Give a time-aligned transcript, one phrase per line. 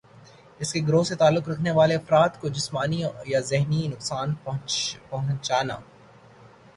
[0.59, 4.33] اس گروہ سے تعلق رکھنے والے افراد کو جسمانی یا ذہنی نقصان
[5.09, 5.77] پہنچانا